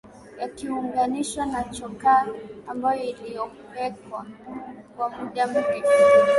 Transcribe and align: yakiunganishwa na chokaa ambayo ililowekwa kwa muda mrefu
yakiunganishwa 0.39 1.43
na 1.45 1.63
chokaa 1.63 2.25
ambayo 2.67 3.03
ililowekwa 3.03 4.25
kwa 4.97 5.09
muda 5.09 5.47
mrefu 5.47 5.89